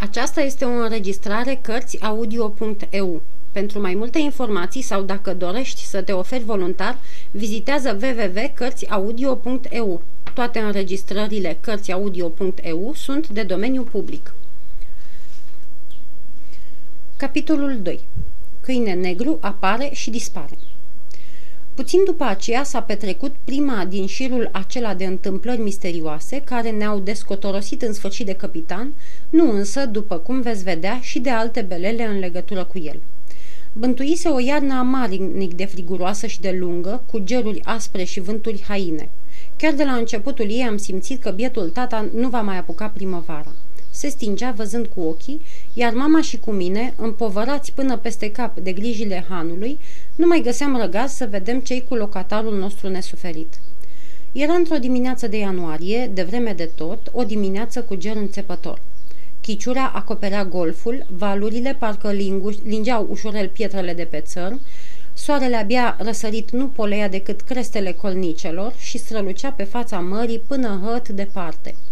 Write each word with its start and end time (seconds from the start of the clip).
Aceasta 0.00 0.40
este 0.40 0.64
o 0.64 0.68
înregistrare 0.68 1.58
Cărțiaudio.eu. 1.62 3.22
Pentru 3.52 3.80
mai 3.80 3.94
multe 3.94 4.18
informații 4.18 4.82
sau 4.82 5.02
dacă 5.02 5.34
dorești 5.34 5.84
să 5.84 6.02
te 6.02 6.12
oferi 6.12 6.44
voluntar, 6.44 6.98
vizitează 7.30 7.98
www.cărțiaudio.eu. 8.02 10.02
Toate 10.34 10.58
înregistrările 10.58 11.58
Cărțiaudio.eu 11.60 12.92
sunt 12.94 13.28
de 13.28 13.42
domeniu 13.42 13.82
public. 13.82 14.34
Capitolul 17.16 17.78
2. 17.82 18.00
Câine 18.60 18.94
negru 18.94 19.38
apare 19.40 19.90
și 19.92 20.10
dispare. 20.10 20.58
Puțin 21.78 22.04
după 22.04 22.24
aceea 22.24 22.62
s-a 22.62 22.80
petrecut 22.82 23.34
prima 23.44 23.84
din 23.84 24.06
șirul 24.06 24.48
acela 24.52 24.94
de 24.94 25.04
întâmplări 25.04 25.60
misterioase 25.60 26.40
care 26.40 26.70
ne-au 26.70 26.98
descotorosit 26.98 27.82
în 27.82 27.92
sfârșit 27.92 28.26
de 28.26 28.32
capitan, 28.32 28.92
nu 29.30 29.52
însă, 29.52 29.86
după 29.86 30.16
cum 30.16 30.40
veți 30.40 30.62
vedea, 30.62 31.00
și 31.00 31.18
de 31.18 31.30
alte 31.30 31.60
belele 31.60 32.06
în 32.06 32.18
legătură 32.18 32.64
cu 32.64 32.78
el. 32.78 33.00
Bântuise 33.72 34.28
o 34.28 34.40
iarnă 34.40 34.74
amarnic 34.74 35.54
de 35.54 35.64
friguroasă 35.64 36.26
și 36.26 36.40
de 36.40 36.56
lungă, 36.58 37.02
cu 37.10 37.18
geruri 37.18 37.60
aspre 37.64 38.04
și 38.04 38.20
vânturi 38.20 38.64
haine. 38.68 39.08
Chiar 39.56 39.72
de 39.72 39.84
la 39.84 39.92
începutul 39.92 40.50
ei 40.50 40.62
am 40.62 40.76
simțit 40.76 41.22
că 41.22 41.30
bietul 41.30 41.70
tata 41.70 42.08
nu 42.14 42.28
va 42.28 42.40
mai 42.40 42.58
apuca 42.58 42.88
primăvara 42.88 43.52
se 43.90 44.08
stingea 44.08 44.50
văzând 44.56 44.86
cu 44.86 45.00
ochii, 45.00 45.40
iar 45.74 45.92
mama 45.92 46.20
și 46.22 46.38
cu 46.38 46.50
mine, 46.50 46.94
împovărați 46.96 47.72
până 47.72 47.96
peste 47.96 48.30
cap 48.30 48.58
de 48.58 48.72
grijile 48.72 49.26
hanului, 49.28 49.78
nu 50.14 50.26
mai 50.26 50.40
găseam 50.40 50.76
răgaz 50.76 51.12
să 51.12 51.26
vedem 51.30 51.60
cei 51.60 51.84
cu 51.88 51.94
locatarul 51.94 52.58
nostru 52.58 52.88
nesuferit. 52.88 53.60
Era 54.32 54.52
într-o 54.52 54.76
dimineață 54.76 55.26
de 55.26 55.38
ianuarie, 55.38 56.10
de 56.14 56.22
vreme 56.22 56.52
de 56.52 56.70
tot, 56.74 57.10
o 57.12 57.24
dimineață 57.24 57.82
cu 57.82 57.94
ger 57.94 58.16
înțepător. 58.16 58.80
Chiciura 59.40 59.92
acoperea 59.94 60.44
golful, 60.44 61.06
valurile 61.16 61.76
parcă 61.78 62.10
lingu- 62.10 62.60
lingeau 62.64 63.06
ușurel 63.10 63.48
pietrele 63.48 63.94
de 63.94 64.04
pe 64.04 64.20
țărm, 64.20 64.60
soarele 65.14 65.56
abia 65.56 65.96
răsărit 66.00 66.50
nu 66.50 66.66
polea 66.66 67.08
decât 67.08 67.40
crestele 67.40 67.92
colnicelor 67.92 68.74
și 68.78 68.98
strălucea 68.98 69.50
pe 69.50 69.64
fața 69.64 70.00
mării 70.00 70.42
până 70.46 70.80
hăt 70.84 71.08
departe– 71.08 71.74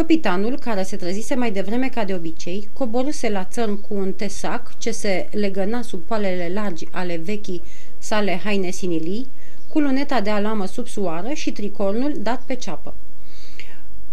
Capitanul, 0.00 0.58
care 0.58 0.82
se 0.82 0.96
trezise 0.96 1.34
mai 1.34 1.50
devreme 1.50 1.88
ca 1.88 2.04
de 2.04 2.14
obicei, 2.14 2.68
coboruse 2.72 3.30
la 3.30 3.44
țărm 3.44 3.80
cu 3.80 3.94
un 3.94 4.12
tesac 4.12 4.78
ce 4.78 4.90
se 4.90 5.28
legăna 5.30 5.82
sub 5.82 6.00
poalele 6.00 6.50
largi 6.54 6.86
ale 6.90 7.16
vechii 7.16 7.62
sale 7.98 8.40
haine 8.44 8.70
sinilii, 8.70 9.26
cu 9.68 9.78
luneta 9.78 10.20
de 10.20 10.30
alamă 10.30 10.66
subsoară 10.66 11.32
și 11.32 11.52
tricornul 11.52 12.12
dat 12.18 12.42
pe 12.46 12.54
ceapă. 12.54 12.94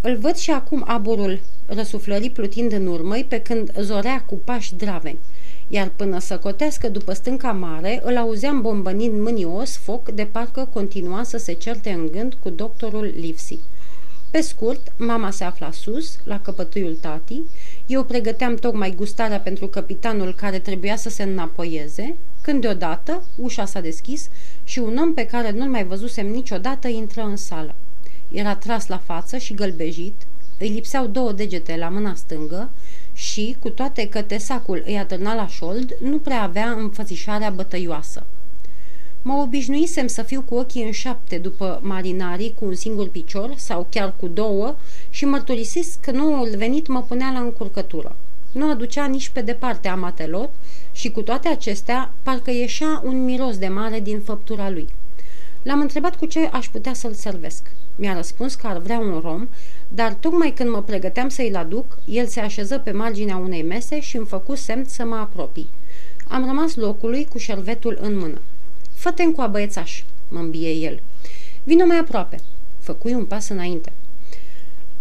Îl 0.01 0.17
văd 0.17 0.35
și 0.35 0.51
acum 0.51 0.83
aburul 0.87 1.39
răsuflării 1.65 2.29
plutind 2.29 2.71
în 2.71 2.87
urmă 2.87 3.15
pe 3.27 3.39
când 3.39 3.71
zorea 3.79 4.23
cu 4.25 4.35
pași 4.35 4.75
draveni, 4.75 5.19
iar 5.67 5.91
până 5.95 6.19
să 6.19 6.37
cotească 6.37 6.89
după 6.89 7.13
stânca 7.13 7.51
mare, 7.51 8.01
îl 8.03 8.17
auzeam 8.17 8.61
bombănind 8.61 9.21
mânios 9.21 9.77
foc 9.77 10.09
de 10.09 10.27
parcă 10.31 10.69
continua 10.73 11.23
să 11.23 11.37
se 11.37 11.53
certe 11.53 11.89
în 11.89 12.09
gând 12.11 12.33
cu 12.33 12.49
doctorul 12.49 13.13
Livsi. 13.15 13.59
Pe 14.31 14.41
scurt, 14.41 14.93
mama 14.97 15.31
se 15.31 15.43
afla 15.43 15.71
sus, 15.71 16.19
la 16.23 16.39
căpătâiul 16.39 16.97
tatii, 17.01 17.43
eu 17.85 18.03
pregăteam 18.03 18.55
tocmai 18.55 18.95
gustarea 18.95 19.39
pentru 19.39 19.67
capitanul 19.67 20.33
care 20.33 20.59
trebuia 20.59 20.95
să 20.95 21.09
se 21.09 21.23
înapoieze, 21.23 22.15
când 22.41 22.61
deodată 22.61 23.23
ușa 23.35 23.65
s-a 23.65 23.81
deschis 23.81 24.29
și 24.63 24.79
un 24.79 24.97
om 24.97 25.13
pe 25.13 25.25
care 25.25 25.51
nu-l 25.51 25.69
mai 25.69 25.85
văzusem 25.85 26.27
niciodată 26.27 26.87
intră 26.87 27.21
în 27.21 27.35
sală. 27.35 27.75
Era 28.31 28.55
tras 28.55 28.87
la 28.87 28.97
față 28.97 29.37
și 29.37 29.53
gălbejit, 29.53 30.21
îi 30.59 30.67
lipseau 30.69 31.07
două 31.07 31.31
degete 31.31 31.77
la 31.77 31.89
mâna 31.89 32.15
stângă 32.15 32.69
și, 33.13 33.55
cu 33.59 33.69
toate 33.69 34.07
că 34.07 34.21
tesacul 34.21 34.83
îi 34.85 34.97
atârna 34.97 35.35
la 35.35 35.47
șold, 35.47 35.97
nu 36.01 36.17
prea 36.17 36.41
avea 36.41 36.71
înfățișarea 36.71 37.49
bătăioasă. 37.49 38.25
Mă 39.29 39.41
obișnuisem 39.41 40.07
să 40.07 40.21
fiu 40.21 40.41
cu 40.41 40.55
ochii 40.55 40.83
în 40.83 40.91
șapte 40.91 41.37
după 41.37 41.79
marinarii 41.83 42.53
cu 42.59 42.65
un 42.65 42.75
singur 42.75 43.09
picior 43.09 43.53
sau 43.55 43.87
chiar 43.89 44.13
cu 44.19 44.27
două 44.27 44.75
și 45.09 45.25
mărturisesc 45.25 45.99
că 45.99 46.11
noul 46.11 46.53
venit 46.57 46.87
mă 46.87 47.01
punea 47.01 47.31
la 47.33 47.39
încurcătură. 47.39 48.15
Nu 48.51 48.69
aducea 48.69 49.05
nici 49.05 49.29
pe 49.29 49.41
departe 49.41 49.87
amatelot 49.87 50.49
și 50.91 51.11
cu 51.11 51.21
toate 51.21 51.47
acestea 51.47 52.11
parcă 52.23 52.51
ieșea 52.51 53.01
un 53.05 53.23
miros 53.23 53.57
de 53.57 53.67
mare 53.67 53.99
din 53.99 54.19
făptura 54.19 54.69
lui. 54.69 54.87
L-am 55.63 55.81
întrebat 55.81 56.15
cu 56.15 56.25
ce 56.25 56.39
aș 56.45 56.67
putea 56.67 56.93
să-l 56.93 57.13
servesc. 57.13 57.71
Mi-a 57.95 58.13
răspuns 58.13 58.55
că 58.55 58.67
ar 58.67 58.77
vrea 58.77 58.99
un 58.99 59.19
rom, 59.19 59.47
dar 59.87 60.13
tocmai 60.13 60.51
când 60.51 60.69
mă 60.69 60.81
pregăteam 60.81 61.29
să-i-l 61.29 61.55
aduc, 61.55 61.97
el 62.05 62.25
se 62.25 62.39
așeză 62.39 62.77
pe 62.77 62.91
marginea 62.91 63.37
unei 63.37 63.63
mese 63.63 63.99
și 63.99 64.17
îmi 64.17 64.25
făcu 64.25 64.55
semn 64.55 64.85
să 64.85 65.03
mă 65.05 65.15
apropii. 65.15 65.69
Am 66.27 66.45
rămas 66.45 66.75
locului 66.75 67.25
cu 67.25 67.37
șervetul 67.37 67.97
în 68.01 68.17
mână. 68.17 68.41
Fă-te 69.07 69.31
cu 69.31 69.47
băiețaș, 69.51 70.03
mă 70.27 70.39
îmbie 70.39 70.69
el. 70.69 71.01
Vino 71.63 71.85
mai 71.85 71.97
aproape. 71.97 72.39
Făcui 72.79 73.13
un 73.13 73.25
pas 73.25 73.49
înainte. 73.49 73.91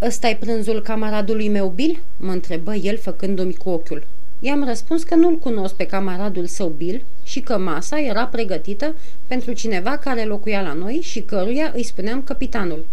Ăsta-i 0.02 0.36
prânzul 0.36 0.82
camaradului 0.82 1.48
meu, 1.48 1.68
Bill?" 1.68 1.98
mă 2.16 2.32
întrebă 2.32 2.74
el 2.74 2.98
făcându-mi 2.98 3.54
cu 3.54 3.68
ochiul. 3.68 4.06
I-am 4.38 4.64
răspuns 4.64 5.02
că 5.02 5.14
nu-l 5.14 5.38
cunosc 5.38 5.74
pe 5.74 5.86
camaradul 5.86 6.46
său 6.46 6.68
Bill 6.68 7.02
și 7.24 7.40
că 7.40 7.58
masa 7.58 8.00
era 8.00 8.26
pregătită 8.26 8.94
pentru 9.26 9.52
cineva 9.52 9.96
care 9.96 10.24
locuia 10.24 10.60
la 10.60 10.72
noi 10.72 11.00
și 11.02 11.20
căruia 11.20 11.72
îi 11.74 11.82
spuneam 11.82 12.22
capitanul. 12.22 12.86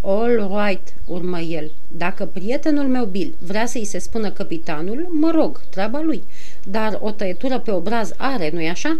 All 0.00 0.50
right, 0.56 0.94
urmă 1.06 1.38
el. 1.38 1.70
Dacă 1.88 2.24
prietenul 2.24 2.86
meu 2.86 3.04
Bill 3.04 3.34
vrea 3.38 3.66
să-i 3.66 3.84
se 3.84 3.98
spună 3.98 4.30
capitanul, 4.30 5.08
mă 5.10 5.30
rog, 5.30 5.60
treaba 5.70 6.00
lui. 6.00 6.22
Dar 6.64 6.98
o 7.02 7.10
tăietură 7.10 7.58
pe 7.58 7.70
obraz 7.70 8.12
are, 8.16 8.50
nu-i 8.52 8.68
așa? 8.68 8.98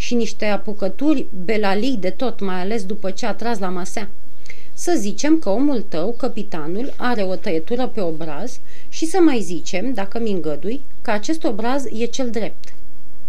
Și 0.00 0.14
niște 0.14 0.46
apucături 0.46 1.26
belalii 1.44 1.96
de 1.96 2.10
tot, 2.10 2.40
mai 2.40 2.60
ales 2.60 2.84
după 2.84 3.10
ce 3.10 3.26
a 3.26 3.34
tras 3.34 3.58
la 3.58 3.68
masea. 3.68 4.08
Să 4.72 4.94
zicem 4.96 5.38
că 5.38 5.48
omul 5.48 5.84
tău, 5.88 6.14
capitanul, 6.18 6.94
are 6.96 7.22
o 7.22 7.34
tăietură 7.34 7.86
pe 7.86 8.00
obraz 8.00 8.58
și 8.88 9.06
să 9.06 9.18
mai 9.20 9.40
zicem, 9.40 9.92
dacă 9.92 10.18
mi 10.18 10.30
îngădui, 10.30 10.80
că 11.02 11.10
acest 11.10 11.44
obraz 11.44 11.84
e 11.84 12.04
cel 12.04 12.30
drept. 12.30 12.74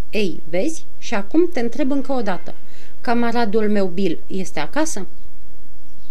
Ei, 0.09 0.41
vezi? 0.49 0.85
Și 0.97 1.13
acum 1.13 1.49
te 1.53 1.59
întreb 1.59 1.91
încă 1.91 2.11
o 2.11 2.21
dată. 2.21 2.53
Camaradul 3.01 3.69
meu 3.69 3.85
Bill 3.85 4.19
este 4.27 4.59
acasă? 4.59 5.07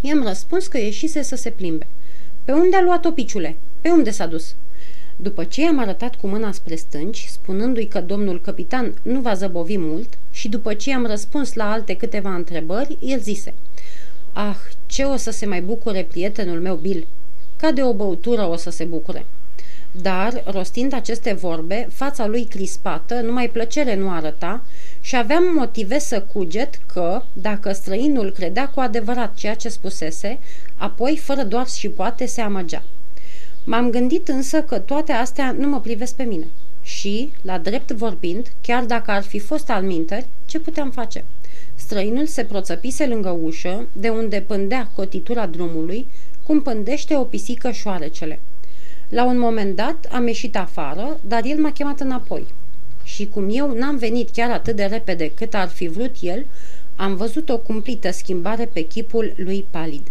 I-am 0.00 0.22
răspuns 0.22 0.66
că 0.66 0.78
ieșise 0.78 1.22
să 1.22 1.36
se 1.36 1.50
plimbe. 1.50 1.86
Pe 2.44 2.52
unde 2.52 2.76
a 2.76 2.82
luat-o 2.82 3.10
piciule? 3.10 3.56
Pe 3.80 3.88
unde 3.88 4.10
s-a 4.10 4.26
dus? 4.26 4.54
După 5.16 5.44
ce 5.44 5.60
i-am 5.60 5.78
arătat 5.78 6.14
cu 6.14 6.26
mâna 6.26 6.52
spre 6.52 6.74
stânci, 6.74 7.26
spunându-i 7.30 7.86
că 7.86 8.00
domnul 8.00 8.40
capitan 8.40 8.94
nu 9.02 9.20
va 9.20 9.34
zăbovi 9.34 9.76
mult, 9.76 10.18
și 10.30 10.48
după 10.48 10.74
ce 10.74 10.90
i-am 10.90 11.06
răspuns 11.06 11.52
la 11.52 11.70
alte 11.70 11.96
câteva 11.96 12.34
întrebări, 12.34 12.96
el 13.00 13.20
zise 13.20 13.54
Ah, 14.32 14.56
ce 14.86 15.02
o 15.02 15.16
să 15.16 15.30
se 15.30 15.46
mai 15.46 15.60
bucure 15.60 16.02
prietenul 16.10 16.60
meu 16.60 16.74
Bill? 16.74 17.06
Ca 17.56 17.70
de 17.70 17.82
o 17.82 17.92
băutură 17.94 18.46
o 18.46 18.56
să 18.56 18.70
se 18.70 18.84
bucure. 18.84 19.26
Dar, 19.90 20.42
rostind 20.46 20.92
aceste 20.92 21.32
vorbe, 21.32 21.88
fața 21.92 22.26
lui 22.26 22.44
crispată, 22.44 23.14
numai 23.14 23.48
plăcere 23.48 23.94
nu 23.94 24.10
arăta 24.10 24.64
și 25.00 25.16
aveam 25.16 25.44
motive 25.54 25.98
să 25.98 26.22
cuget 26.22 26.80
că, 26.86 27.22
dacă 27.32 27.72
străinul 27.72 28.30
credea 28.30 28.68
cu 28.68 28.80
adevărat 28.80 29.34
ceea 29.34 29.54
ce 29.54 29.68
spusese, 29.68 30.38
apoi, 30.76 31.16
fără 31.16 31.42
doar 31.42 31.66
și 31.66 31.88
poate, 31.88 32.26
se 32.26 32.40
amăgea. 32.40 32.82
M-am 33.64 33.90
gândit 33.90 34.28
însă 34.28 34.62
că 34.62 34.78
toate 34.78 35.12
astea 35.12 35.52
nu 35.58 35.68
mă 35.68 35.80
privesc 35.80 36.14
pe 36.14 36.22
mine. 36.22 36.46
Și, 36.82 37.30
la 37.42 37.58
drept 37.58 37.90
vorbind, 37.90 38.52
chiar 38.60 38.84
dacă 38.84 39.10
ar 39.10 39.22
fi 39.22 39.38
fost 39.38 39.70
al 39.70 39.82
minteri, 39.82 40.26
ce 40.46 40.58
puteam 40.58 40.90
face? 40.90 41.24
Străinul 41.74 42.26
se 42.26 42.44
proțăpise 42.44 43.06
lângă 43.06 43.30
ușă, 43.30 43.86
de 43.92 44.08
unde 44.08 44.44
pândea 44.46 44.90
cotitura 44.94 45.46
drumului, 45.46 46.06
cum 46.46 46.62
pândește 46.62 47.16
o 47.16 47.24
pisică 47.24 47.70
șoarecele. 47.70 48.40
La 49.08 49.24
un 49.24 49.38
moment 49.38 49.76
dat 49.76 50.08
am 50.10 50.26
ieșit 50.26 50.56
afară, 50.56 51.20
dar 51.26 51.44
el 51.44 51.58
m-a 51.58 51.72
chemat 51.72 52.00
înapoi. 52.00 52.46
Și 53.02 53.26
cum 53.26 53.48
eu 53.50 53.72
n-am 53.72 53.96
venit 53.96 54.30
chiar 54.30 54.50
atât 54.50 54.76
de 54.76 54.84
repede 54.84 55.30
cât 55.34 55.54
ar 55.54 55.68
fi 55.68 55.88
vrut 55.88 56.16
el, 56.20 56.46
am 56.96 57.16
văzut 57.16 57.48
o 57.48 57.58
cumplită 57.58 58.10
schimbare 58.10 58.64
pe 58.72 58.80
chipul 58.80 59.32
lui 59.36 59.66
palid. 59.70 60.06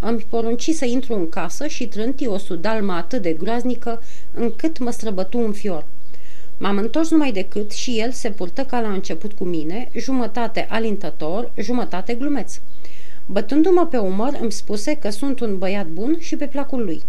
Îmi 0.00 0.26
porunci 0.28 0.70
să 0.70 0.84
intru 0.84 1.14
în 1.14 1.28
casă 1.28 1.66
și 1.66 1.86
trânti 1.86 2.26
o 2.26 2.38
sudalmă 2.38 2.92
atât 2.92 3.22
de 3.22 3.32
groaznică 3.32 4.02
încât 4.34 4.78
mă 4.78 4.90
străbătu 4.90 5.38
un 5.38 5.52
fior. 5.52 5.84
M-am 6.58 6.76
întors 6.76 7.10
numai 7.10 7.32
decât 7.32 7.72
și 7.72 8.00
el 8.00 8.10
se 8.10 8.30
purtă 8.30 8.64
ca 8.64 8.80
la 8.80 8.92
început 8.92 9.32
cu 9.32 9.44
mine, 9.44 9.88
jumătate 9.96 10.66
alintător, 10.68 11.52
jumătate 11.56 12.14
glumeț. 12.14 12.58
Bătându-mă 13.26 13.86
pe 13.86 13.96
umăr, 13.96 14.38
îmi 14.40 14.52
spuse 14.52 14.94
că 14.94 15.10
sunt 15.10 15.40
un 15.40 15.58
băiat 15.58 15.86
bun 15.86 16.16
și 16.18 16.36
pe 16.36 16.46
placul 16.46 16.84
lui. 16.84 17.02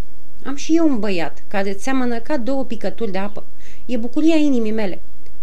Am 0.46 0.56
și 0.56 0.76
eu 0.76 0.88
un 0.88 1.00
băiat, 1.00 1.44
care 1.48 1.74
ți 1.74 1.84
seamănă 1.84 2.20
ca 2.20 2.38
două 2.38 2.64
picături 2.64 3.12
de 3.12 3.18
apă. 3.18 3.44
E 3.86 3.98
bucuria 3.98 4.36
inimii 4.36 4.72
mele. 4.72 5.00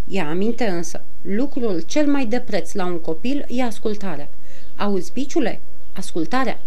Ia 0.09 0.29
aminte 0.29 0.65
însă, 0.65 1.05
lucrul 1.23 1.83
cel 1.87 2.07
mai 2.07 2.27
de 2.27 2.39
preț 2.41 2.73
la 2.73 2.87
un 2.87 2.99
copil 2.99 3.45
e 3.49 3.63
ascultarea. 3.63 4.29
Auzi, 4.77 5.13
piciule? 5.13 5.61
Ascultarea. 5.93 6.61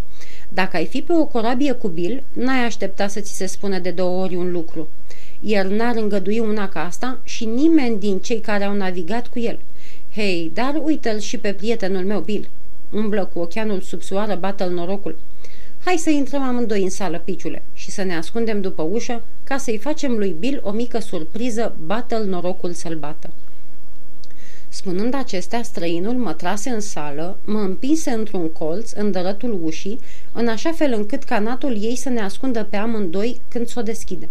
Dacă 0.50 0.78
ai 0.78 0.86
fi 0.86 1.02
pe 1.02 1.14
o 1.14 1.26
corabie 1.26 1.72
cu 1.72 1.88
Bill, 1.88 2.24
n-ai 2.34 2.66
aștepta 2.66 3.08
să 3.08 3.20
ți 3.20 3.36
se 3.36 3.46
spună 3.46 3.80
de 3.80 3.92
două 3.92 4.24
ori 4.24 4.36
un 4.36 4.52
lucru. 4.52 4.88
El 5.44 5.76
n-ar 5.76 5.96
îngădui 5.96 6.40
una 6.40 6.70
ca 6.70 6.86
asta 6.86 7.20
și 7.24 7.46
nimeni 7.46 8.00
din 8.00 8.20
cei 8.20 8.40
care 8.40 8.64
au 8.64 8.74
navigat 8.74 9.28
cu 9.28 9.40
el. 9.40 9.60
Hei, 10.14 10.52
dar 10.54 10.82
uite-l 10.84 11.20
și 11.20 11.38
pe 11.38 11.54
prietenul 11.54 12.04
meu, 12.06 12.20
Bill. 12.20 12.50
Umblă 12.92 13.30
cu 13.34 13.40
ocheanul 13.40 13.82
sub 13.82 14.02
soară, 14.02 14.36
bată-l 14.36 14.72
norocul. 14.72 15.18
Hai 15.86 15.98
să 15.98 16.10
intrăm 16.10 16.42
amândoi 16.42 16.84
în 16.84 16.90
sală, 16.90 17.22
piciule, 17.26 17.64
și 17.74 17.92
să 17.92 18.04
ne 18.04 18.16
ascundem 18.16 18.62
după 18.62 18.82
ușă 18.82 19.24
ca 19.44 19.58
să-i 19.58 19.78
facem 19.78 20.12
lui 20.12 20.36
Bill 20.40 20.62
o 20.64 20.72
mică 20.72 21.00
surpriză, 21.00 21.76
bată-l 21.86 22.26
norocul 22.26 22.74
să-l 22.74 22.96
bată. 22.96 23.30
Spunând 24.70 25.14
acestea, 25.14 25.64
străinul 25.64 26.14
mă 26.14 26.34
trase 26.34 26.70
în 26.70 26.80
sală, 26.80 27.38
mă 27.46 27.60
împinse 27.60 28.12
într-un 28.12 28.50
colț, 28.50 28.92
în 28.92 29.12
dărătul 29.12 29.60
ușii, 29.64 30.00
în 30.32 30.48
așa 30.48 30.72
fel 30.72 30.94
încât 30.94 31.24
canatul 31.24 31.84
ei 31.84 31.96
să 31.96 32.10
ne 32.10 32.22
ascundă 32.22 32.68
pe 32.70 32.76
amândoi 32.76 33.42
când 33.48 33.68
s-o 33.68 33.82
deschide. 33.82 34.30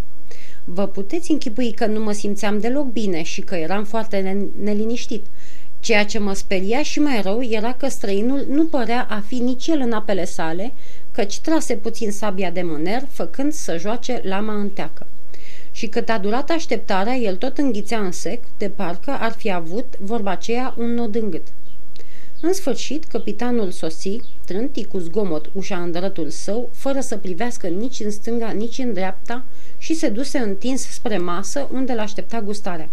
Vă 0.65 0.87
puteți 0.87 1.31
închipui 1.31 1.73
că 1.73 1.87
nu 1.87 2.01
mă 2.01 2.13
simțeam 2.13 2.61
deloc 2.61 2.87
bine 2.87 3.23
și 3.23 3.41
că 3.41 3.55
eram 3.55 3.85
foarte 3.85 4.49
neliniștit. 4.63 5.27
Ceea 5.81 6.05
ce 6.05 6.19
mă 6.19 6.33
speria 6.33 6.83
și 6.83 7.01
mai 7.01 7.23
rău 7.23 7.43
era 7.43 7.73
că 7.73 7.89
străinul 7.89 8.47
nu 8.49 8.65
părea 8.65 9.07
a 9.11 9.23
fi 9.27 9.35
nici 9.39 9.67
el 9.67 9.81
în 9.81 9.93
apele 9.93 10.25
sale, 10.25 10.73
căci 11.13 11.41
trase 11.41 11.77
puțin 11.77 12.11
sabia 12.11 12.51
de 12.51 12.63
mâner, 12.63 13.03
făcând 13.11 13.53
să 13.53 13.79
joace 13.79 14.21
lama 14.25 14.55
în 14.55 14.69
teacă. 14.69 15.07
Și 15.73 15.87
cât 15.87 16.09
a 16.09 16.19
durat 16.19 16.51
așteptarea, 16.51 17.15
el 17.15 17.37
tot 17.37 17.59
înghițea 17.59 18.01
în 18.01 18.13
sec, 18.13 18.45
de 18.59 18.69
parcă 18.69 19.11
ar 19.11 19.33
fi 19.33 19.53
avut, 19.53 19.99
vorba 20.01 20.31
aceea, 20.31 20.75
un 20.79 20.95
nod 20.95 21.15
în 21.15 21.31
gât. 21.31 21.47
În 22.47 22.53
sfârșit, 22.53 23.05
capitanul 23.05 23.71
sosi, 23.71 24.21
trânti 24.45 24.85
cu 24.85 24.99
zgomot 24.99 25.51
ușa 25.53 25.83
în 25.83 25.91
drătul 25.91 26.31
său, 26.31 26.71
fără 26.73 27.01
să 27.01 27.17
privească 27.17 27.67
nici 27.67 28.01
în 28.01 28.11
stânga, 28.11 28.51
nici 28.51 28.79
în 28.79 28.93
dreapta, 28.93 29.45
și 29.79 29.95
se 29.95 30.09
duse 30.09 30.39
întins 30.39 30.83
spre 30.83 31.19
masă, 31.19 31.69
unde 31.73 31.93
l-aștepta 31.93 32.41
gustarea. 32.41 32.89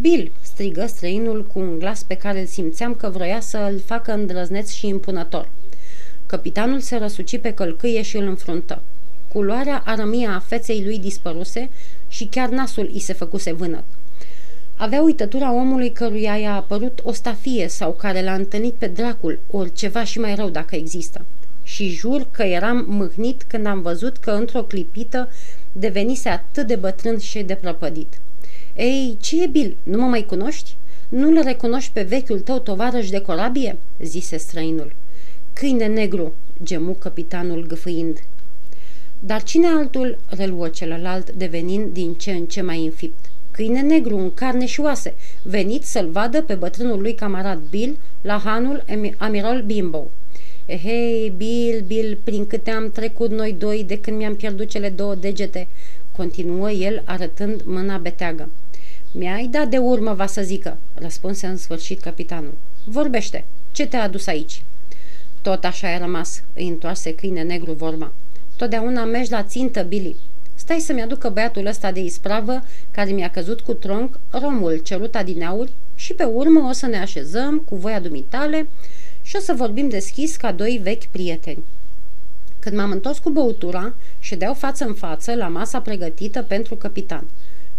Bill!" 0.00 0.32
strigă 0.42 0.86
străinul 0.86 1.46
cu 1.46 1.58
un 1.58 1.78
glas 1.78 2.02
pe 2.02 2.14
care 2.14 2.40
îl 2.40 2.46
simțeam 2.46 2.94
că 2.94 3.08
vroia 3.08 3.40
să 3.40 3.68
îl 3.72 3.78
facă 3.78 4.12
îndrăzneț 4.12 4.70
și 4.70 4.86
impunător. 4.86 5.48
Capitanul 6.26 6.80
se 6.80 6.96
răsuci 6.96 7.38
pe 7.38 7.52
călcâie 7.52 8.02
și 8.02 8.16
îl 8.16 8.26
înfruntă. 8.26 8.82
Culoarea 9.32 9.82
arămia 9.84 10.34
a 10.34 10.38
feței 10.38 10.84
lui 10.84 10.98
dispăruse 10.98 11.70
și 12.08 12.24
chiar 12.24 12.48
nasul 12.48 12.90
i 12.92 12.98
se 12.98 13.12
făcuse 13.12 13.52
vânăt. 13.52 13.84
Avea 14.78 15.02
uitătura 15.02 15.52
omului 15.52 15.92
căruia 15.92 16.36
i-a 16.36 16.54
apărut 16.54 17.00
o 17.04 17.12
stafie 17.12 17.68
sau 17.68 17.92
care 17.92 18.22
l-a 18.22 18.34
întâlnit 18.34 18.74
pe 18.74 18.86
dracul, 18.86 19.38
ori 19.50 19.72
ceva 19.72 20.04
și 20.04 20.18
mai 20.18 20.34
rău 20.34 20.48
dacă 20.48 20.74
există. 20.74 21.24
Și 21.62 21.88
jur 21.88 22.26
că 22.30 22.42
eram 22.42 22.84
mâhnit 22.88 23.42
când 23.42 23.66
am 23.66 23.82
văzut 23.82 24.16
că 24.16 24.30
într-o 24.30 24.62
clipită 24.62 25.28
devenise 25.72 26.28
atât 26.28 26.66
de 26.66 26.76
bătrân 26.76 27.18
și 27.18 27.42
de 27.42 27.54
prăpădit. 27.54 28.20
Ei, 28.74 29.16
ce 29.20 29.42
e 29.42 29.46
Bill? 29.46 29.76
Nu 29.82 29.98
mă 29.98 30.06
mai 30.06 30.24
cunoști? 30.24 30.76
Nu-l 31.08 31.42
recunoști 31.42 31.92
pe 31.92 32.02
vechiul 32.02 32.40
tău 32.40 32.58
tovarăș 32.58 33.08
de 33.08 33.20
corabie?" 33.20 33.78
zise 34.02 34.36
străinul. 34.36 34.92
Câine 35.52 35.86
negru!" 35.86 36.32
gemu 36.62 36.92
capitanul 36.92 37.66
gâfâind. 37.66 38.22
Dar 39.20 39.42
cine 39.42 39.66
altul?" 39.66 40.18
reluă 40.28 40.68
celălalt, 40.68 41.30
devenind 41.30 41.92
din 41.92 42.14
ce 42.14 42.30
în 42.30 42.46
ce 42.46 42.60
mai 42.60 42.84
înfipt. 42.84 43.30
Câine 43.56 43.80
negru, 43.80 44.16
în 44.16 44.34
carne 44.34 44.66
și 44.66 44.80
oase, 44.80 45.14
venit 45.42 45.84
să-l 45.84 46.10
vadă 46.10 46.42
pe 46.42 46.54
bătrânul 46.54 47.00
lui 47.00 47.14
camarad 47.14 47.60
Bill 47.70 47.98
la 48.20 48.38
hanul 48.38 48.84
Amiral 49.18 49.62
Bimbo. 49.62 50.10
Hei, 50.66 51.32
Bill, 51.36 51.84
Bill, 51.86 52.18
prin 52.24 52.46
câte 52.46 52.70
am 52.70 52.90
trecut 52.90 53.30
noi 53.30 53.52
doi 53.52 53.84
de 53.84 54.00
când 54.00 54.16
mi-am 54.16 54.36
pierdut 54.36 54.68
cele 54.68 54.88
două 54.88 55.14
degete, 55.14 55.68
continuă 56.16 56.70
el 56.70 57.02
arătând 57.04 57.62
mâna 57.64 57.96
beteagă. 57.96 58.48
Mi-ai 59.12 59.46
dat 59.46 59.68
de 59.68 59.78
urmă, 59.78 60.12
va 60.14 60.26
să 60.26 60.42
zică, 60.42 60.78
răspunse 60.94 61.46
în 61.46 61.56
sfârșit 61.56 62.00
capitanul. 62.00 62.54
Vorbește, 62.84 63.44
ce 63.72 63.86
te-a 63.86 64.02
adus 64.02 64.26
aici? 64.26 64.62
Tot 65.42 65.64
așa 65.64 65.88
ai 65.88 65.98
rămas, 65.98 66.42
îi 66.54 66.68
întoarse 66.68 67.14
câine 67.14 67.42
negru 67.42 67.72
vorba. 67.72 68.12
Totdeauna 68.56 69.04
mergi 69.04 69.30
la 69.30 69.42
țintă, 69.42 69.82
Billy. 69.82 70.16
Stai 70.58 70.78
să-mi 70.78 71.02
aducă 71.02 71.28
băiatul 71.28 71.66
ăsta 71.66 71.92
de 71.92 72.00
ispravă 72.00 72.62
care 72.90 73.10
mi-a 73.10 73.30
căzut 73.30 73.60
cu 73.60 73.72
tronc 73.72 74.18
romul 74.30 74.76
cerut 74.76 75.14
adineauri 75.14 75.72
și 75.94 76.14
pe 76.14 76.24
urmă 76.24 76.68
o 76.68 76.72
să 76.72 76.86
ne 76.86 76.98
așezăm 76.98 77.58
cu 77.58 77.76
voia 77.76 78.00
dumitale 78.00 78.68
și 79.22 79.36
o 79.36 79.40
să 79.40 79.52
vorbim 79.56 79.88
deschis 79.88 80.36
ca 80.36 80.52
doi 80.52 80.80
vechi 80.82 81.04
prieteni. 81.04 81.64
Când 82.58 82.76
m-am 82.76 82.90
întors 82.90 83.18
cu 83.18 83.30
băutura, 83.30 83.94
ședeau 84.18 84.54
față 84.54 84.84
în 84.84 84.94
față 84.94 85.34
la 85.34 85.48
masa 85.48 85.80
pregătită 85.80 86.42
pentru 86.42 86.74
capitan. 86.74 87.24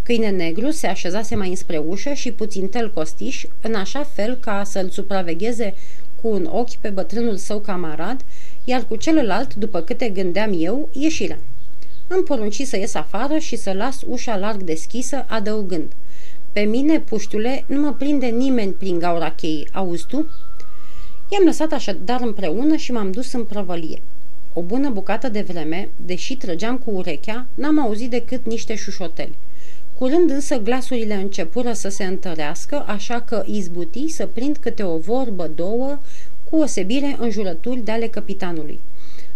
Câine 0.04 0.30
negru 0.30 0.72
se 0.72 0.88
așezase 0.88 1.36
mai 1.36 1.50
înspre 1.50 1.78
ușă 1.78 2.14
și 2.14 2.32
puțin 2.32 2.68
tel 2.68 2.92
costiș, 2.94 3.46
în 3.62 3.74
așa 3.74 4.04
fel 4.04 4.36
ca 4.36 4.64
să-l 4.64 4.90
supravegheze 4.90 5.74
cu 6.22 6.28
un 6.28 6.50
ochi 6.52 6.76
pe 6.76 6.90
bătrânul 6.90 7.36
său 7.36 7.60
camarad, 7.60 8.22
iar 8.64 8.86
cu 8.86 8.96
celălalt, 8.96 9.56
după 9.56 9.82
câte 9.82 10.10
gândeam 10.10 10.56
eu, 10.60 10.90
ieșirea. 10.92 11.40
Îmi 12.08 12.24
porunci 12.24 12.62
să 12.62 12.78
ies 12.78 12.94
afară 12.94 13.38
și 13.38 13.56
să 13.56 13.72
las 13.72 14.02
ușa 14.08 14.38
larg 14.38 14.62
deschisă, 14.62 15.26
adăugând. 15.28 15.92
Pe 16.52 16.60
mine, 16.60 17.00
puștule, 17.00 17.64
nu 17.68 17.82
mă 17.82 17.94
prinde 17.94 18.26
nimeni 18.26 18.72
prin 18.72 19.00
gaura 19.00 19.32
cheii, 19.32 19.68
auzi 19.74 20.06
tu? 20.08 20.30
I-am 21.30 21.44
lăsat 21.46 21.72
așadar 21.72 22.22
împreună 22.22 22.76
și 22.76 22.92
m-am 22.92 23.12
dus 23.12 23.34
în 23.34 23.44
prăvălie. 23.44 24.02
O 24.54 24.62
bună 24.62 24.90
bucată 24.90 25.30
de 25.30 25.42
vreme, 25.42 25.90
deși 26.06 26.36
trăgeam 26.36 26.78
cu 26.78 26.92
urechea, 26.92 27.46
n-am 27.54 27.80
auzit 27.80 28.10
decât 28.10 28.46
niște 28.46 28.76
șușoteli. 28.76 29.36
Curând 29.98 30.30
însă 30.30 30.58
glasurile 30.58 31.14
începură 31.14 31.74
să 31.74 31.90
se 31.90 32.04
întărească, 32.04 32.84
așa 32.88 33.22
că 33.22 33.44
izbuti 33.46 34.08
să 34.08 34.26
prind 34.26 34.58
câte 34.58 34.84
o 34.84 34.98
vorbă, 34.98 35.52
două, 35.56 36.00
cu 36.50 36.58
osebire 36.58 37.16
în 37.20 37.30
jurături 37.30 37.80
de 37.80 37.92
ale 37.92 38.08
capitanului. 38.08 38.80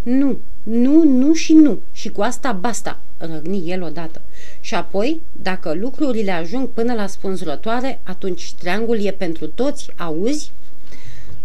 Nu, 0.04 0.38
nu, 0.64 1.04
nu 1.04 1.34
și 1.34 1.54
nu, 1.54 1.80
și 1.92 2.10
cu 2.10 2.22
asta 2.22 2.52
basta, 2.52 3.00
răgni 3.18 3.72
el 3.72 3.84
odată. 3.84 4.22
Și 4.60 4.76
apoi, 4.76 5.22
dacă 5.42 5.74
lucrurile 5.74 6.32
ajung 6.32 6.68
până 6.68 6.94
la 6.94 7.08
spânzurătoare, 7.08 8.00
atunci 8.04 8.54
treangul 8.54 9.06
e 9.06 9.12
pentru 9.12 9.48
toți, 9.48 9.90
auzi? 9.98 10.52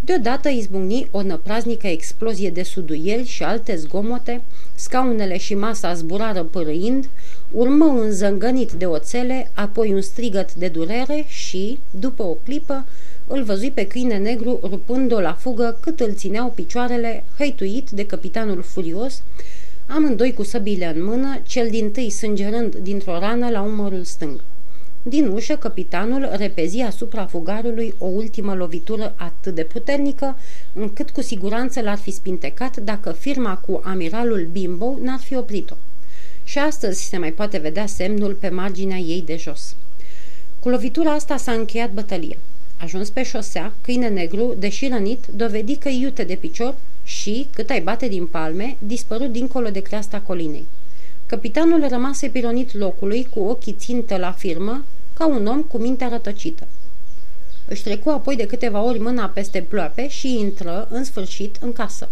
Deodată 0.00 0.49
izbucni 0.49 1.08
o 1.11 1.23
năpraznică 1.23 1.87
explozie 1.87 2.50
de 2.50 2.62
suduieli 2.62 3.25
și 3.25 3.43
alte 3.43 3.76
zgomote, 3.76 4.43
scaunele 4.75 5.37
și 5.38 5.55
masa 5.55 5.94
zburară 5.94 6.43
părâind, 6.43 7.09
urmă 7.50 7.85
un 7.85 8.11
zângănit 8.11 8.73
de 8.73 8.87
oțele, 8.87 9.50
apoi 9.55 9.93
un 9.93 10.00
strigăt 10.00 10.54
de 10.54 10.69
durere 10.69 11.25
și, 11.26 11.78
după 11.90 12.23
o 12.23 12.37
clipă, 12.45 12.85
îl 13.26 13.42
văzui 13.42 13.71
pe 13.71 13.87
câine 13.87 14.18
negru 14.18 14.59
rupând-o 14.62 15.21
la 15.21 15.33
fugă 15.33 15.78
cât 15.80 16.00
îl 16.00 16.14
țineau 16.14 16.49
picioarele, 16.49 17.25
hăituit 17.38 17.90
de 17.90 18.06
capitanul 18.06 18.62
furios, 18.62 19.23
amândoi 19.87 20.33
cu 20.33 20.42
săbile 20.42 20.92
în 20.95 21.04
mână, 21.04 21.40
cel 21.47 21.71
din 21.71 21.90
tâi 21.90 22.11
sângerând 22.11 22.75
dintr-o 22.75 23.18
rană 23.18 23.50
la 23.50 23.62
umărul 23.62 24.04
stâng. 24.04 24.40
Din 25.02 25.28
ușă, 25.28 25.56
capitanul 25.56 26.28
repezi 26.33 26.80
asupra 26.80 27.26
fugarului 27.26 27.95
o 27.99 28.06
ultimă 28.06 28.54
lovitură 28.54 29.14
atât 29.16 29.54
de 29.54 29.62
puternică, 29.62 30.37
încât 30.73 31.11
cu 31.11 31.21
siguranță 31.21 31.80
l-ar 31.80 31.99
fi 31.99 32.11
spintecat 32.11 32.76
dacă 32.76 33.12
firma 33.12 33.56
cu 33.56 33.80
amiralul 33.85 34.49
Bimbo 34.52 34.97
n-ar 35.02 35.18
fi 35.18 35.37
oprit-o. 35.37 35.75
Și 36.45 36.59
astăzi 36.59 37.09
se 37.09 37.16
mai 37.16 37.33
poate 37.33 37.59
vedea 37.59 37.87
semnul 37.87 38.33
pe 38.33 38.49
marginea 38.49 38.97
ei 38.97 39.23
de 39.26 39.37
jos. 39.37 39.75
Cu 40.59 40.68
lovitura 40.68 41.12
asta 41.12 41.37
s-a 41.37 41.52
încheiat 41.52 41.92
bătălia. 41.92 42.37
Ajuns 42.76 43.11
pe 43.11 43.23
șosea, 43.23 43.73
câine 43.80 44.09
negru, 44.09 44.54
deși 44.59 44.88
rănit, 44.88 45.26
dovedi 45.26 45.76
că 45.76 45.88
iute 45.88 46.25
de 46.25 46.35
picior 46.35 46.75
și, 47.04 47.47
cât 47.52 47.71
ai 47.71 47.80
bate 47.80 48.09
din 48.09 48.26
palme, 48.26 48.76
dispărut 48.78 49.33
dincolo 49.33 49.68
de 49.68 49.80
creasta 49.80 50.21
colinei. 50.21 50.66
Capitanul 51.26 51.88
rămase 51.88 52.28
pironit 52.28 52.75
locului 52.75 53.28
cu 53.30 53.40
ochii 53.40 53.73
țintă 53.73 54.16
la 54.16 54.33
firmă, 54.33 54.85
ca 55.12 55.26
un 55.26 55.47
om 55.47 55.62
cu 55.62 55.78
mintea 55.78 56.09
rătăcită. 56.09 56.66
Își 57.68 57.83
trecu 57.83 58.11
apoi 58.11 58.37
de 58.37 58.47
câteva 58.47 58.83
ori 58.83 58.99
mâna 58.99 59.26
peste 59.26 59.62
ploape 59.62 60.09
și 60.09 60.38
intră, 60.38 60.88
în 60.90 61.04
sfârșit, 61.04 61.56
în 61.61 61.73
casă. 61.73 62.09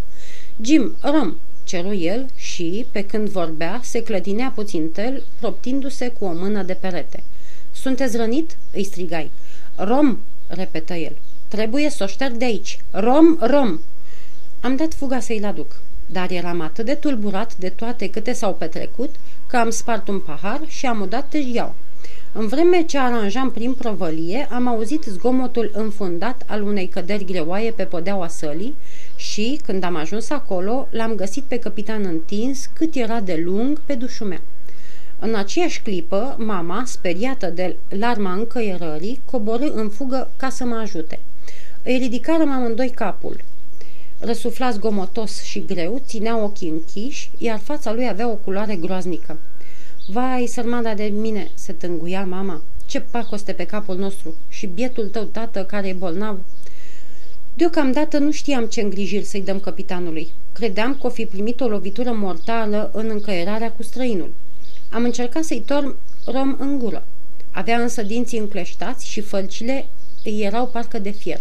Jim, 0.62 0.96
rom, 1.00 1.34
ceru 1.64 1.94
el 1.94 2.26
și, 2.36 2.86
pe 2.90 3.04
când 3.04 3.28
vorbea, 3.28 3.80
se 3.82 4.02
clătinea 4.02 4.52
puțin 4.54 4.90
tel, 4.90 5.22
proptindu-se 5.38 6.08
cu 6.08 6.24
o 6.24 6.32
mână 6.32 6.62
de 6.62 6.74
perete. 6.74 7.22
Sunteți 7.72 8.16
rănit?" 8.16 8.56
îi 8.72 8.84
strigai. 8.84 9.30
Rom!" 9.76 10.18
Repetă 10.46 10.94
el. 10.94 11.16
Trebuie 11.48 11.90
să 11.90 12.04
o 12.04 12.06
șterg 12.06 12.34
de 12.34 12.44
aici. 12.44 12.78
Rom, 12.90 13.36
rom!" 13.40 13.78
Am 14.60 14.76
dat 14.76 14.94
fuga 14.94 15.20
să-i-l 15.20 15.44
aduc, 15.44 15.80
dar 16.06 16.30
eram 16.30 16.60
atât 16.60 16.84
de 16.84 16.94
tulburat 16.94 17.56
de 17.56 17.68
toate 17.68 18.10
câte 18.10 18.32
s-au 18.32 18.54
petrecut, 18.54 19.14
că 19.46 19.56
am 19.56 19.70
spart 19.70 20.08
un 20.08 20.20
pahar 20.20 20.60
și 20.66 20.86
am 20.86 21.00
udat 21.00 21.28
târgiau. 21.28 21.74
În 22.32 22.46
vreme 22.46 22.82
ce 22.82 22.98
aranjam 22.98 23.50
prin 23.50 23.74
prăvălie, 23.74 24.48
am 24.50 24.66
auzit 24.66 25.02
zgomotul 25.02 25.70
înfundat 25.72 26.42
al 26.46 26.62
unei 26.62 26.86
căderi 26.86 27.24
greoaie 27.24 27.70
pe 27.70 27.84
podeaua 27.84 28.28
sălii 28.28 28.74
și, 29.16 29.60
când 29.66 29.84
am 29.84 29.96
ajuns 29.96 30.30
acolo, 30.30 30.88
l-am 30.90 31.14
găsit 31.14 31.44
pe 31.44 31.58
capitan 31.58 32.04
întins 32.04 32.68
cât 32.72 32.94
era 32.94 33.20
de 33.20 33.42
lung 33.44 33.80
pe 33.86 33.94
dușumea. 33.94 34.40
În 35.18 35.34
aceeași 35.34 35.80
clipă, 35.80 36.36
mama, 36.38 36.82
speriată 36.86 37.46
de 37.46 37.76
larma 37.88 38.32
încăierării, 38.32 39.20
coborâ 39.24 39.72
în 39.72 39.88
fugă 39.88 40.30
ca 40.36 40.48
să 40.48 40.64
mă 40.64 40.74
ajute. 40.74 41.18
Îi 41.82 41.98
ridicară 41.98 42.42
amândoi 42.42 42.90
capul. 42.90 43.40
Răsufla 44.18 44.70
zgomotos 44.70 45.42
și 45.42 45.64
greu, 45.64 46.02
ținea 46.06 46.42
ochii 46.42 46.68
închiși, 46.68 47.30
iar 47.38 47.58
fața 47.58 47.92
lui 47.92 48.08
avea 48.08 48.28
o 48.28 48.34
culoare 48.34 48.76
groaznică. 48.76 49.38
Vai, 50.06 50.46
sărmana 50.46 50.94
de 50.94 51.04
mine, 51.04 51.50
se 51.54 51.72
tânguia 51.72 52.24
mama, 52.24 52.62
ce 52.86 53.00
pacoste 53.00 53.52
pe 53.52 53.66
capul 53.66 53.96
nostru 53.96 54.34
și 54.48 54.66
bietul 54.66 55.08
tău 55.08 55.22
tată 55.22 55.64
care 55.64 55.88
e 55.88 55.92
bolnav. 55.92 56.38
Deocamdată 57.54 58.18
nu 58.18 58.30
știam 58.30 58.64
ce 58.64 58.80
îngrijiri 58.80 59.24
să-i 59.24 59.42
dăm 59.42 59.60
capitanului. 59.60 60.32
Credeam 60.52 60.96
că 61.00 61.06
o 61.06 61.10
fi 61.10 61.26
primit 61.26 61.60
o 61.60 61.68
lovitură 61.68 62.12
mortală 62.12 62.90
în 62.92 63.08
încăierarea 63.10 63.72
cu 63.72 63.82
străinul. 63.82 64.30
Am 64.94 65.04
încercat 65.04 65.44
să-i 65.44 65.62
torn 65.66 65.96
rom 66.24 66.56
în 66.58 66.78
gură. 66.78 67.04
Avea 67.50 67.80
însă 67.80 68.02
dinții 68.02 68.38
încleștați 68.38 69.08
și 69.08 69.20
fălcile 69.20 69.86
îi 70.24 70.40
erau 70.42 70.66
parcă 70.66 70.98
de 70.98 71.10
fier. 71.10 71.40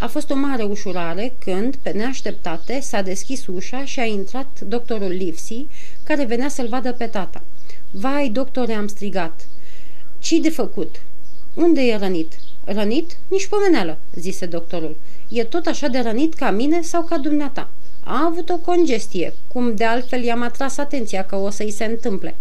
A 0.00 0.06
fost 0.06 0.30
o 0.30 0.34
mare 0.34 0.62
ușurare 0.62 1.34
când, 1.38 1.76
pe 1.76 1.90
neașteptate, 1.90 2.80
s-a 2.80 3.02
deschis 3.02 3.46
ușa 3.46 3.84
și 3.84 4.00
a 4.00 4.04
intrat 4.04 4.60
doctorul 4.60 5.10
Livsi, 5.10 5.66
care 6.02 6.24
venea 6.24 6.48
să-l 6.48 6.68
vadă 6.68 6.92
pe 6.92 7.06
tata. 7.06 7.42
Vai, 7.90 8.28
doctore, 8.28 8.72
am 8.72 8.86
strigat. 8.86 9.46
Ce 10.18 10.40
de 10.40 10.50
făcut? 10.50 11.00
Unde 11.54 11.80
e 11.80 11.96
rănit? 11.96 12.32
Rănit? 12.64 13.16
Nici 13.28 13.46
pomeneală, 13.46 13.98
zise 14.14 14.46
doctorul. 14.46 14.96
E 15.28 15.44
tot 15.44 15.66
așa 15.66 15.88
de 15.88 15.98
rănit 15.98 16.34
ca 16.34 16.50
mine 16.50 16.82
sau 16.82 17.02
ca 17.02 17.18
dumneata. 17.18 17.70
A 18.02 18.24
avut 18.24 18.50
o 18.50 18.56
congestie, 18.56 19.34
cum 19.52 19.74
de 19.74 19.84
altfel 19.84 20.22
i-am 20.22 20.42
atras 20.42 20.76
atenția 20.76 21.24
că 21.24 21.36
o 21.36 21.50
să-i 21.50 21.70
se 21.70 21.84
întâmple. 21.84 22.34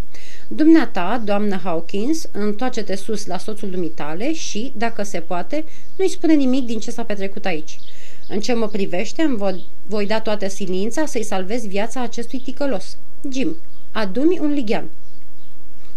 Dumneata, 0.55 1.22
doamnă 1.25 1.55
Hawkins, 1.63 2.27
întoarce-te 2.31 2.95
sus 2.95 3.25
la 3.25 3.38
soțul 3.38 3.69
dumitale 3.69 4.33
și, 4.33 4.72
dacă 4.75 5.03
se 5.03 5.19
poate, 5.19 5.63
nu-i 5.95 6.10
spune 6.10 6.33
nimic 6.33 6.65
din 6.65 6.79
ce 6.79 6.91
s-a 6.91 7.03
petrecut 7.03 7.45
aici. 7.45 7.79
În 8.27 8.39
ce 8.39 8.53
mă 8.53 8.67
privește, 8.67 9.22
îmi 9.22 9.38
voi, 9.38 9.65
voi 9.86 10.05
da 10.05 10.19
toată 10.19 10.48
silința 10.48 11.05
să-i 11.05 11.24
salvez 11.24 11.67
viața 11.67 12.01
acestui 12.01 12.39
ticălos. 12.39 12.98
Jim, 13.31 13.55
adu-mi 13.91 14.39
un 14.39 14.53
lighean. 14.53 14.89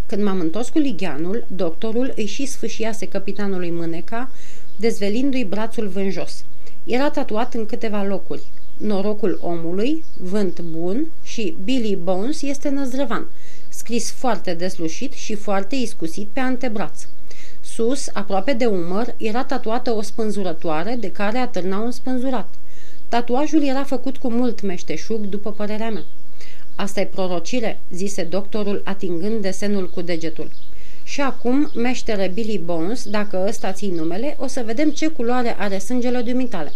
Când 0.06 0.22
m-am 0.22 0.40
întors 0.40 0.68
cu 0.68 0.78
ligheanul, 0.78 1.44
doctorul 1.48 2.12
îi 2.16 2.26
și 2.26 2.46
sfâșiase 2.46 3.08
capitanului 3.08 3.70
mâneca, 3.70 4.30
dezvelindu-i 4.76 5.44
brațul 5.44 5.88
vânjos. 5.88 6.44
Era 6.84 7.10
tatuat 7.10 7.54
în 7.54 7.66
câteva 7.66 8.02
locuri. 8.02 8.42
Norocul 8.76 9.38
omului, 9.42 10.04
vânt 10.16 10.60
bun 10.60 11.06
și 11.22 11.56
Billy 11.64 11.98
Bones 12.02 12.42
este 12.42 12.68
năzdrăvan, 12.68 13.26
scris 13.86 14.10
foarte 14.10 14.54
deslușit 14.54 15.12
și 15.12 15.34
foarte 15.34 15.74
iscusit 15.74 16.28
pe 16.32 16.40
antebraț. 16.40 17.06
Sus, 17.60 18.08
aproape 18.12 18.52
de 18.52 18.66
umăr, 18.66 19.14
era 19.16 19.44
tatuată 19.44 19.90
o 19.90 20.02
spânzurătoare 20.02 20.96
de 21.00 21.12
care 21.12 21.38
atârna 21.38 21.78
un 21.78 21.90
spânzurat. 21.90 22.54
Tatuajul 23.08 23.64
era 23.64 23.84
făcut 23.84 24.16
cu 24.16 24.30
mult 24.30 24.60
meșteșug, 24.60 25.24
după 25.24 25.52
părerea 25.52 25.90
mea. 25.90 26.04
Asta 26.74 27.00
e 27.00 27.04
prorocire, 27.04 27.80
zise 27.90 28.22
doctorul 28.22 28.82
atingând 28.84 29.42
desenul 29.42 29.90
cu 29.90 30.00
degetul. 30.00 30.50
Și 31.04 31.20
acum, 31.20 31.70
meștere 31.74 32.30
Billy 32.34 32.58
Bones, 32.58 33.04
dacă 33.08 33.44
ăsta 33.48 33.72
ții 33.72 33.90
numele, 33.90 34.36
o 34.38 34.46
să 34.46 34.62
vedem 34.64 34.90
ce 34.90 35.06
culoare 35.06 35.56
are 35.58 35.78
sângele 35.78 36.20
dumitale. 36.20 36.72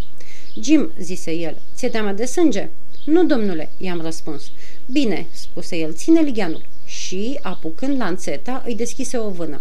Jim, 0.62 0.92
zise 0.98 1.32
el, 1.32 1.56
ți-e 1.74 1.88
teamă 1.88 2.12
de 2.12 2.24
sânge? 2.24 2.68
Nu, 3.04 3.24
domnule, 3.24 3.70
i-am 3.78 4.00
răspuns. 4.00 4.50
Bine, 4.86 5.26
spuse 5.32 5.76
el, 5.76 5.94
ține 5.94 6.20
ligheanul. 6.20 6.62
Și, 6.90 7.38
apucând 7.42 7.98
lanțeta, 7.98 8.62
îi 8.66 8.74
deschise 8.74 9.18
o 9.18 9.30
vână. 9.30 9.60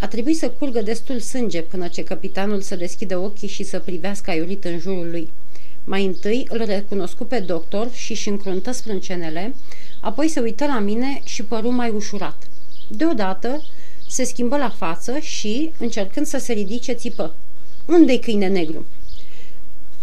A 0.00 0.06
trebuit 0.06 0.36
să 0.36 0.50
curgă 0.50 0.82
destul 0.82 1.18
sânge 1.18 1.62
până 1.62 1.88
ce 1.88 2.04
capitanul 2.04 2.60
să 2.60 2.76
deschide 2.76 3.14
ochii 3.14 3.48
și 3.48 3.62
să 3.62 3.78
privească 3.78 4.30
aiurit 4.30 4.64
în 4.64 4.78
jurul 4.78 5.10
lui. 5.10 5.30
Mai 5.84 6.04
întâi 6.04 6.46
îl 6.48 6.64
recunoscu 6.64 7.24
pe 7.24 7.38
doctor 7.38 7.90
și 7.92 8.12
își 8.12 8.28
încruntă 8.28 8.70
sprâncenele, 8.70 9.54
apoi 10.00 10.28
se 10.28 10.40
uită 10.40 10.66
la 10.66 10.78
mine 10.78 11.20
și 11.24 11.44
păru 11.44 11.70
mai 11.70 11.90
ușurat. 11.90 12.48
Deodată 12.88 13.62
se 14.08 14.24
schimbă 14.24 14.56
la 14.56 14.70
față 14.70 15.18
și, 15.18 15.72
încercând 15.78 16.26
să 16.26 16.38
se 16.38 16.52
ridice, 16.52 16.92
țipă. 16.92 17.34
Unde-i 17.86 18.18
câine 18.18 18.48
negru?" 18.48 18.86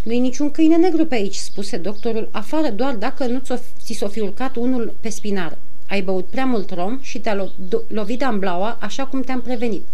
Nu-i 0.02 0.18
niciun 0.18 0.50
câine 0.50 0.76
negru 0.76 1.06
pe 1.06 1.14
aici," 1.14 1.34
spuse 1.34 1.76
doctorul, 1.76 2.28
afară 2.30 2.70
doar 2.70 2.94
dacă 2.94 3.26
nu 3.26 3.42
ți 3.82 3.92
s-o 3.92 4.08
fi 4.08 4.20
urcat 4.20 4.56
unul 4.56 4.94
pe 5.00 5.08
spinară. 5.08 5.58
Ai 5.88 6.02
băut 6.02 6.26
prea 6.26 6.44
mult 6.44 6.70
rom 6.70 6.98
și 7.00 7.18
te-a 7.18 7.36
lo- 7.36 7.80
lovit 7.86 8.18
de 8.18 8.24
amblaua 8.24 8.76
așa 8.80 9.06
cum 9.06 9.22
te-am 9.22 9.40
prevenit. 9.40 9.86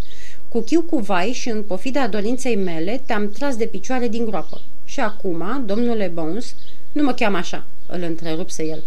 Cu 0.48 0.60
chiu 0.60 0.82
cu 0.82 0.98
vai 0.98 1.32
și 1.32 1.48
în 1.48 1.62
pofida 1.62 2.06
dorinței 2.06 2.56
mele 2.56 3.02
te-am 3.06 3.30
tras 3.30 3.56
de 3.56 3.66
picioare 3.66 4.08
din 4.08 4.24
groapă. 4.24 4.60
Și 4.84 5.00
acum, 5.00 5.62
domnule 5.66 6.06
Bones, 6.14 6.54
nu 6.92 7.02
mă 7.02 7.12
cheamă 7.12 7.36
așa, 7.36 7.66
îl 7.86 8.02
întrerupse 8.02 8.64
el. 8.64 8.82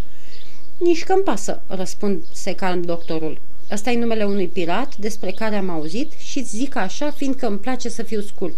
Nici 0.77 1.03
că-mi 1.03 1.23
pasă, 1.23 1.61
răspunse 1.67 2.55
calm 2.55 2.81
doctorul. 2.81 3.39
Ăsta 3.71 3.89
e 3.89 3.99
numele 3.99 4.23
unui 4.23 4.47
pirat 4.47 4.95
despre 4.95 5.31
care 5.31 5.55
am 5.55 5.69
auzit 5.69 6.11
și 6.17 6.43
zic 6.43 6.75
așa 6.75 7.11
fiindcă 7.11 7.47
îmi 7.47 7.57
place 7.57 7.89
să 7.89 8.03
fiu 8.03 8.21
scurt. 8.21 8.55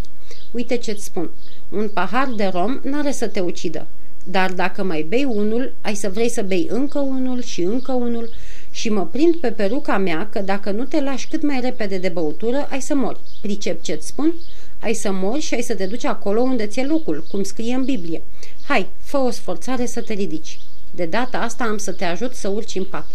Uite 0.52 0.78
ce-ți 0.78 1.04
spun. 1.04 1.30
Un 1.70 1.90
pahar 1.94 2.28
de 2.36 2.46
rom 2.46 2.80
n-are 2.84 3.12
să 3.12 3.28
te 3.28 3.40
ucidă. 3.40 3.88
Dar 4.32 4.52
dacă 4.52 4.84
mai 4.84 5.02
bei 5.02 5.24
unul, 5.24 5.74
ai 5.82 5.96
să 5.96 6.10
vrei 6.10 6.30
să 6.30 6.42
bei 6.42 6.68
încă 6.70 7.00
unul 7.00 7.42
și 7.42 7.62
încă 7.62 7.92
unul 7.92 8.30
și 8.72 8.90
mă 8.90 9.06
prind 9.06 9.36
pe 9.36 9.52
peruca 9.52 9.98
mea 9.98 10.30
că 10.32 10.40
dacă 10.40 10.72
nu 10.72 10.84
te 10.84 11.02
lași 11.02 11.28
cât 11.28 11.44
mai 11.44 11.60
repede 11.60 11.98
de 11.98 12.10
băutură, 12.10 12.68
ai 12.72 12.82
să 12.82 12.96
mori. 12.96 13.20
Pricep 13.42 13.82
ce-ți 13.82 14.08
spun? 14.08 14.34
Ai 14.80 14.94
să 14.94 15.12
mori 15.12 15.42
și 15.42 15.54
ai 15.54 15.62
să 15.62 15.76
te 15.76 15.86
duci 15.86 16.06
acolo 16.06 16.42
unde 16.42 16.66
ți-e 16.66 16.86
locul, 16.86 17.26
cum 17.32 17.44
scrie 17.44 17.74
în 17.74 17.84
Biblie. 17.86 18.22
Hai, 18.68 18.88
fă 19.00 19.18
o 19.18 19.30
sforțare 19.30 19.86
să 19.86 20.02
te 20.02 20.14
ridici. 20.14 20.60
De 20.92 21.06
data 21.06 21.38
asta 21.38 21.64
am 21.64 21.78
să 21.78 21.92
te 21.92 22.06
ajut 22.06 22.34
să 22.36 22.48
urci 22.48 22.76
în 22.76 22.84
pat. 22.84 23.08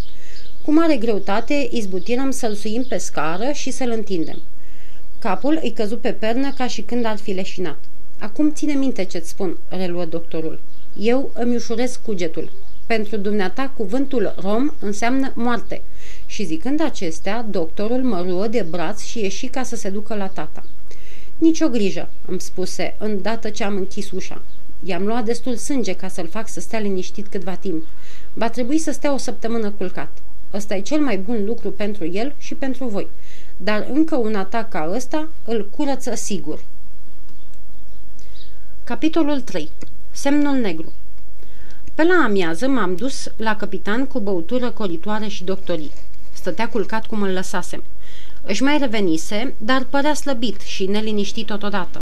Cu 0.62 0.73
mare 0.73 0.97
greutate 0.97 1.68
izbutirăm 1.71 2.30
să-l 2.30 2.54
suim 2.54 2.85
pe 2.88 2.99
scară 2.99 3.50
și 3.52 3.71
să-l 3.71 3.90
întindem. 3.90 4.42
Capul 5.18 5.59
îi 5.62 5.73
căzu 5.73 5.97
pe 5.97 6.12
pernă 6.12 6.52
ca 6.56 6.66
și 6.66 6.83
când 6.83 7.04
ar 7.04 7.16
fi 7.16 7.33
leșinat. 7.33 7.78
Acum 8.18 8.52
ține 8.52 8.73
minte 8.73 9.04
ce-ți 9.04 9.28
spun, 9.28 9.59
reluă 9.68 10.04
doctorul. 10.04 10.61
Eu 10.98 11.30
îmi 11.34 11.54
ușurez 11.54 12.00
cugetul. 12.04 12.50
Pentru 12.86 13.16
dumneata, 13.16 13.72
cuvântul 13.76 14.34
rom 14.38 14.70
înseamnă 14.80 15.32
moarte. 15.34 15.82
Și 16.26 16.44
zicând 16.44 16.80
acestea, 16.80 17.46
doctorul 17.50 18.02
mă 18.02 18.22
ruă 18.22 18.46
de 18.46 18.66
braț 18.70 19.02
și 19.02 19.18
ieși 19.18 19.46
ca 19.46 19.62
să 19.62 19.76
se 19.76 19.88
ducă 19.88 20.14
la 20.14 20.26
tata. 20.26 20.64
Nicio 21.38 21.68
grijă, 21.68 22.08
îmi 22.26 22.40
spuse, 22.40 22.94
îndată 22.98 23.50
ce 23.50 23.64
am 23.64 23.76
închis 23.76 24.10
ușa. 24.10 24.42
I-am 24.84 25.06
luat 25.06 25.24
destul 25.24 25.56
sânge 25.56 25.92
ca 25.92 26.08
să-l 26.08 26.28
fac 26.28 26.48
să 26.48 26.60
stea 26.60 26.78
liniștit 26.78 27.26
câtva 27.26 27.54
timp. 27.54 27.86
Va 28.32 28.50
trebui 28.50 28.78
să 28.78 28.90
stea 28.90 29.12
o 29.12 29.16
săptămână 29.16 29.70
culcat. 29.70 30.10
Ăsta 30.52 30.74
e 30.74 30.80
cel 30.80 31.00
mai 31.00 31.18
bun 31.18 31.44
lucru 31.44 31.70
pentru 31.70 32.06
el 32.06 32.34
și 32.38 32.54
pentru 32.54 32.84
voi. 32.84 33.06
Dar 33.56 33.88
încă 33.92 34.16
un 34.16 34.34
atac 34.34 34.68
ca 34.68 34.90
ăsta 34.94 35.28
îl 35.44 35.68
curăță 35.76 36.14
sigur. 36.14 36.64
Capitolul 38.84 39.40
3. 39.40 39.70
Semnul 40.16 40.54
negru 40.54 40.92
Pe 41.94 42.02
la 42.02 42.25
amiază 42.25 42.68
m-am 42.68 42.94
dus 42.94 43.30
la 43.37 43.56
capitan 43.56 44.06
cu 44.06 44.21
băutură 44.21 44.71
coritoare 44.71 45.28
și 45.28 45.44
doctorii. 45.44 45.90
Stătea 46.33 46.68
culcat 46.68 47.06
cum 47.06 47.23
îl 47.23 47.33
lăsasem. 47.33 47.83
Își 48.42 48.62
mai 48.62 48.78
revenise, 48.78 49.54
dar 49.59 49.85
părea 49.85 50.14
slăbit 50.14 50.61
și 50.61 50.87
neliniștit 50.87 51.47
totodată. 51.47 51.88